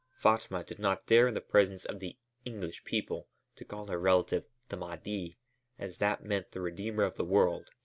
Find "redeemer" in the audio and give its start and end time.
6.59-7.03